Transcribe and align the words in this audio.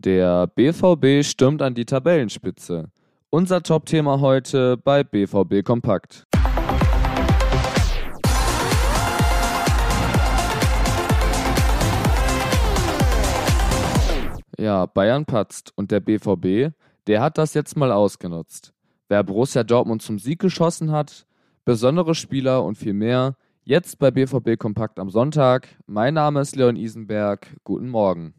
Der 0.00 0.46
BVB 0.46 1.26
stürmt 1.26 1.60
an 1.60 1.74
die 1.74 1.84
Tabellenspitze. 1.84 2.92
Unser 3.30 3.64
Top-Thema 3.64 4.20
heute 4.20 4.76
bei 4.76 5.02
BVB 5.02 5.64
Kompakt. 5.64 6.22
Ja, 14.56 14.86
Bayern 14.86 15.24
patzt 15.24 15.72
und 15.74 15.90
der 15.90 15.98
BVB, 15.98 16.72
der 17.08 17.20
hat 17.20 17.36
das 17.36 17.54
jetzt 17.54 17.76
mal 17.76 17.90
ausgenutzt. 17.90 18.72
Wer 19.08 19.24
Borussia 19.24 19.64
Dortmund 19.64 20.02
zum 20.02 20.20
Sieg 20.20 20.38
geschossen 20.38 20.92
hat, 20.92 21.26
besondere 21.64 22.14
Spieler 22.14 22.62
und 22.62 22.78
viel 22.78 22.94
mehr, 22.94 23.34
jetzt 23.64 23.98
bei 23.98 24.12
BVB 24.12 24.60
Kompakt 24.60 25.00
am 25.00 25.10
Sonntag. 25.10 25.66
Mein 25.88 26.14
Name 26.14 26.40
ist 26.40 26.54
Leon 26.54 26.76
Isenberg. 26.76 27.48
Guten 27.64 27.88
Morgen. 27.88 28.34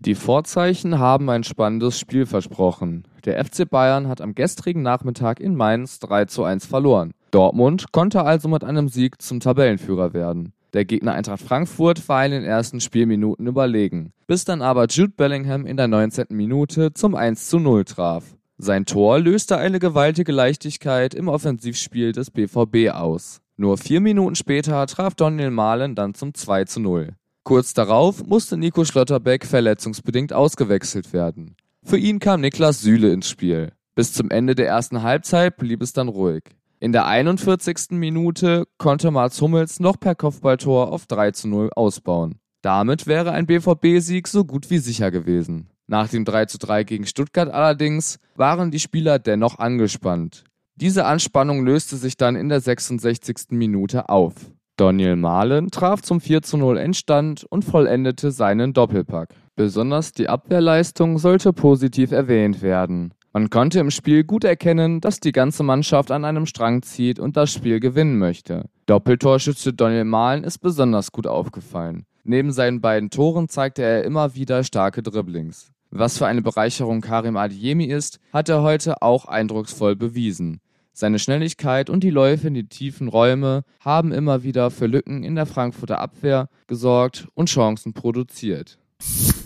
Die 0.00 0.14
Vorzeichen 0.14 1.00
haben 1.00 1.28
ein 1.28 1.42
spannendes 1.42 1.98
Spiel 1.98 2.24
versprochen. 2.24 3.02
Der 3.24 3.44
FC 3.44 3.68
Bayern 3.68 4.06
hat 4.06 4.20
am 4.20 4.36
gestrigen 4.36 4.82
Nachmittag 4.82 5.40
in 5.40 5.56
Mainz 5.56 5.98
3 5.98 6.26
zu 6.26 6.44
1 6.44 6.66
verloren. 6.66 7.10
Dortmund 7.32 7.90
konnte 7.90 8.22
also 8.22 8.48
mit 8.48 8.62
einem 8.62 8.88
Sieg 8.88 9.20
zum 9.20 9.40
Tabellenführer 9.40 10.14
werden. 10.14 10.52
Der 10.72 10.84
Gegner 10.84 11.14
Eintracht 11.14 11.42
Frankfurt 11.42 12.08
war 12.08 12.24
in 12.24 12.30
den 12.30 12.44
ersten 12.44 12.80
Spielminuten 12.80 13.48
überlegen, 13.48 14.12
bis 14.28 14.44
dann 14.44 14.62
aber 14.62 14.86
Jude 14.86 15.14
Bellingham 15.16 15.66
in 15.66 15.76
der 15.76 15.88
19. 15.88 16.26
Minute 16.30 16.94
zum 16.94 17.16
1 17.16 17.48
zu 17.48 17.58
0 17.58 17.84
traf. 17.84 18.36
Sein 18.56 18.86
Tor 18.86 19.18
löste 19.18 19.56
eine 19.56 19.80
gewaltige 19.80 20.30
Leichtigkeit 20.30 21.12
im 21.12 21.26
Offensivspiel 21.26 22.12
des 22.12 22.30
BVB 22.30 22.90
aus. 22.92 23.40
Nur 23.56 23.78
vier 23.78 24.00
Minuten 24.00 24.36
später 24.36 24.86
traf 24.86 25.16
Daniel 25.16 25.50
Mahlen 25.50 25.96
dann 25.96 26.14
zum 26.14 26.34
2 26.34 26.64
zu 26.66 26.78
0. 26.78 27.14
Kurz 27.48 27.72
darauf 27.72 28.26
musste 28.26 28.58
Nico 28.58 28.84
Schlotterbeck 28.84 29.46
verletzungsbedingt 29.46 30.34
ausgewechselt 30.34 31.14
werden. 31.14 31.56
Für 31.82 31.96
ihn 31.96 32.18
kam 32.18 32.42
Niklas 32.42 32.82
Süle 32.82 33.10
ins 33.10 33.30
Spiel. 33.30 33.72
Bis 33.94 34.12
zum 34.12 34.30
Ende 34.30 34.54
der 34.54 34.68
ersten 34.68 35.02
Halbzeit 35.02 35.56
blieb 35.56 35.80
es 35.80 35.94
dann 35.94 36.08
ruhig. 36.08 36.42
In 36.78 36.92
der 36.92 37.06
41. 37.06 37.92
Minute 37.92 38.64
konnte 38.76 39.10
Mats 39.10 39.40
Hummels 39.40 39.80
noch 39.80 39.98
per 39.98 40.14
Kopfballtor 40.14 40.92
auf 40.92 41.06
3 41.06 41.30
zu 41.30 41.48
0 41.48 41.70
ausbauen. 41.74 42.38
Damit 42.60 43.06
wäre 43.06 43.32
ein 43.32 43.46
BVB-Sieg 43.46 44.28
so 44.28 44.44
gut 44.44 44.68
wie 44.68 44.76
sicher 44.76 45.10
gewesen. 45.10 45.70
Nach 45.86 46.06
dem 46.06 46.26
3 46.26 46.44
zu 46.44 46.58
3 46.58 46.84
gegen 46.84 47.06
Stuttgart 47.06 47.48
allerdings 47.48 48.18
waren 48.34 48.70
die 48.70 48.78
Spieler 48.78 49.18
dennoch 49.18 49.58
angespannt. 49.58 50.44
Diese 50.74 51.06
Anspannung 51.06 51.64
löste 51.64 51.96
sich 51.96 52.18
dann 52.18 52.36
in 52.36 52.50
der 52.50 52.60
66. 52.60 53.52
Minute 53.52 54.10
auf. 54.10 54.34
Daniel 54.78 55.16
Mahlen 55.16 55.72
traf 55.72 56.02
zum 56.02 56.20
4 56.20 56.42
zu 56.42 56.56
0 56.56 56.78
Endstand 56.78 57.44
und 57.50 57.64
vollendete 57.64 58.30
seinen 58.30 58.72
Doppelpack. 58.72 59.34
Besonders 59.56 60.12
die 60.12 60.28
Abwehrleistung 60.28 61.18
sollte 61.18 61.52
positiv 61.52 62.12
erwähnt 62.12 62.62
werden. 62.62 63.12
Man 63.32 63.50
konnte 63.50 63.80
im 63.80 63.90
Spiel 63.90 64.22
gut 64.22 64.44
erkennen, 64.44 65.00
dass 65.00 65.18
die 65.18 65.32
ganze 65.32 65.64
Mannschaft 65.64 66.12
an 66.12 66.24
einem 66.24 66.46
Strang 66.46 66.82
zieht 66.82 67.18
und 67.18 67.36
das 67.36 67.52
Spiel 67.52 67.80
gewinnen 67.80 68.18
möchte. 68.18 68.66
Doppeltorschütze 68.86 69.74
Daniel 69.74 70.04
Mahlen 70.04 70.44
ist 70.44 70.58
besonders 70.58 71.10
gut 71.10 71.26
aufgefallen. 71.26 72.04
Neben 72.22 72.52
seinen 72.52 72.80
beiden 72.80 73.10
Toren 73.10 73.48
zeigte 73.48 73.82
er 73.82 74.04
immer 74.04 74.36
wieder 74.36 74.62
starke 74.62 75.02
Dribblings. 75.02 75.72
Was 75.90 76.18
für 76.18 76.28
eine 76.28 76.42
Bereicherung 76.42 77.00
Karim 77.00 77.36
Adiemi 77.36 77.86
ist, 77.86 78.20
hat 78.32 78.48
er 78.48 78.62
heute 78.62 79.02
auch 79.02 79.24
eindrucksvoll 79.24 79.96
bewiesen. 79.96 80.60
Seine 81.00 81.20
Schnelligkeit 81.20 81.90
und 81.90 82.02
die 82.02 82.10
Läufe 82.10 82.48
in 82.48 82.54
die 82.54 82.66
tiefen 82.66 83.06
Räume 83.06 83.62
haben 83.78 84.10
immer 84.10 84.42
wieder 84.42 84.68
für 84.72 84.86
Lücken 84.86 85.22
in 85.22 85.36
der 85.36 85.46
Frankfurter 85.46 86.00
Abwehr 86.00 86.48
gesorgt 86.66 87.28
und 87.34 87.48
Chancen 87.48 87.92
produziert. 87.92 88.80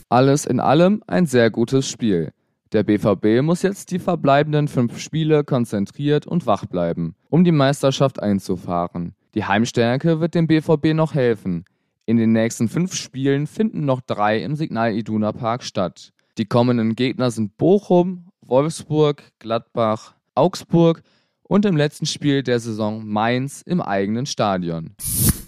Alles 0.08 0.46
in 0.46 0.60
allem 0.60 1.02
ein 1.06 1.26
sehr 1.26 1.50
gutes 1.50 1.86
Spiel. 1.90 2.32
Der 2.72 2.84
BVB 2.84 3.42
muss 3.42 3.60
jetzt 3.60 3.90
die 3.90 3.98
verbleibenden 3.98 4.66
fünf 4.66 4.98
Spiele 4.98 5.44
konzentriert 5.44 6.26
und 6.26 6.46
wach 6.46 6.64
bleiben, 6.64 7.16
um 7.28 7.44
die 7.44 7.52
Meisterschaft 7.52 8.22
einzufahren. 8.22 9.14
Die 9.34 9.44
Heimstärke 9.44 10.20
wird 10.20 10.34
dem 10.34 10.46
BVB 10.46 10.94
noch 10.94 11.12
helfen. 11.12 11.66
In 12.06 12.16
den 12.16 12.32
nächsten 12.32 12.70
fünf 12.70 12.94
Spielen 12.94 13.46
finden 13.46 13.84
noch 13.84 14.00
drei 14.00 14.42
im 14.42 14.56
Signal 14.56 14.94
Iduna 14.94 15.32
Park 15.32 15.64
statt. 15.64 16.14
Die 16.38 16.46
kommenden 16.46 16.96
Gegner 16.96 17.30
sind 17.30 17.58
Bochum, 17.58 18.28
Wolfsburg, 18.40 19.22
Gladbach, 19.38 20.14
Augsburg 20.34 21.02
und 21.52 21.66
im 21.66 21.76
letzten 21.76 22.06
Spiel 22.06 22.42
der 22.42 22.60
Saison 22.60 23.06
Mainz 23.06 23.60
im 23.60 23.82
eigenen 23.82 24.24
Stadion. 24.24 24.96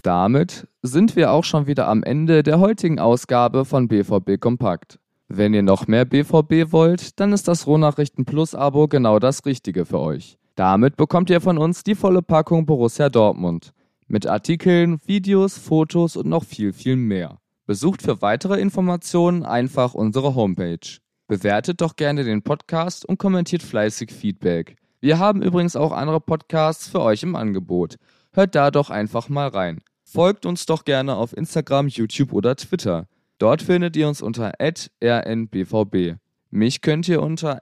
Damit 0.03 0.67
sind 0.83 1.15
wir 1.15 1.31
auch 1.31 1.43
schon 1.43 1.65
wieder 1.65 1.87
am 1.87 2.03
Ende 2.03 2.43
der 2.43 2.59
heutigen 2.59 2.99
Ausgabe 2.99 3.65
von 3.65 3.87
BVB 3.87 4.39
Kompakt. 4.39 4.99
Wenn 5.27 5.55
ihr 5.55 5.63
noch 5.63 5.87
mehr 5.87 6.05
BVB 6.05 6.71
wollt, 6.71 7.19
dann 7.19 7.33
ist 7.33 7.47
das 7.47 7.65
Rohnachrichten 7.65 8.23
Plus 8.23 8.53
Abo 8.53 8.87
genau 8.87 9.17
das 9.17 9.47
Richtige 9.47 9.87
für 9.87 9.99
euch. 9.99 10.37
Damit 10.53 10.95
bekommt 10.95 11.31
ihr 11.31 11.41
von 11.41 11.57
uns 11.57 11.83
die 11.83 11.95
volle 11.95 12.21
Packung 12.21 12.67
Borussia 12.67 13.09
Dortmund. 13.09 13.73
Mit 14.07 14.27
Artikeln, 14.27 14.99
Videos, 15.07 15.57
Fotos 15.57 16.17
und 16.17 16.29
noch 16.29 16.43
viel, 16.43 16.71
viel 16.71 16.97
mehr. 16.97 17.39
Besucht 17.65 18.03
für 18.03 18.21
weitere 18.21 18.61
Informationen 18.61 19.43
einfach 19.43 19.95
unsere 19.95 20.35
Homepage. 20.35 20.99
Bewertet 21.27 21.81
doch 21.81 21.95
gerne 21.95 22.23
den 22.23 22.43
Podcast 22.43 23.09
und 23.09 23.17
kommentiert 23.17 23.63
fleißig 23.63 24.11
Feedback. 24.11 24.75
Wir 25.05 25.19
haben 25.19 25.43
übrigens 25.43 25.75
auch 25.75 25.91
andere 25.91 26.19
Podcasts 26.19 26.87
für 26.87 26.99
euch 26.99 27.21
im 27.21 27.35
Angebot. 27.35 27.97
Hört 28.33 28.55
da 28.55 28.71
doch 28.71 28.89
einfach 28.89 29.29
mal 29.29 29.49
rein. 29.49 29.83
Folgt 30.03 30.47
uns 30.47 30.65
doch 30.65 30.83
gerne 30.83 31.15
auf 31.15 31.37
Instagram, 31.37 31.89
YouTube 31.89 32.33
oder 32.33 32.55
Twitter. 32.55 33.05
Dort 33.37 33.61
findet 33.61 33.95
ihr 33.97 34.07
uns 34.07 34.23
unter 34.23 34.53
rnbvb. 34.59 36.15
Mich 36.49 36.81
könnt 36.81 37.07
ihr 37.07 37.21
unter 37.21 37.59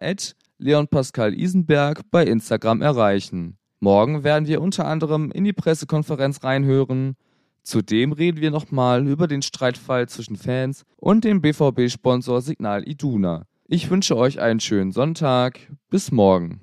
Leon 0.58 0.88
Pascal 0.88 1.34
Isenberg 1.34 2.10
bei 2.12 2.24
Instagram 2.24 2.82
erreichen. 2.82 3.58
Morgen 3.82 4.24
werden 4.24 4.48
wir 4.48 4.62
unter 4.62 4.86
anderem 4.86 5.30
in 5.30 5.44
die 5.44 5.52
Pressekonferenz 5.52 6.46
reinhören. 6.46 7.18
Zudem 7.62 8.14
reden 8.14 8.40
wir 8.40 8.52
nochmal 8.52 9.06
über 9.06 9.28
den 9.28 9.42
Streitfall 9.42 10.08
zwischen 10.08 10.38
Fans 10.38 10.86
und 10.96 11.26
dem 11.26 11.42
BVB-Sponsor 11.42 12.40
Signal 12.40 12.88
Iduna. 12.88 13.48
Ich 13.68 13.90
wünsche 13.90 14.16
euch 14.16 14.40
einen 14.40 14.62
schönen 14.62 14.94
Sonntag. 14.94 15.60
Bis 15.90 16.10
morgen. 16.10 16.62